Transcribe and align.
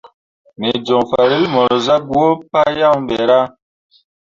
Me 0.59 0.69
joŋ 0.85 1.01
farel 1.11 1.43
mor 1.53 1.71
zah 1.85 2.01
gwǝǝ 2.09 2.29
pah 2.51 2.69
yaŋ 2.79 2.95
ɓe 3.07 3.17
ra. 3.29 3.41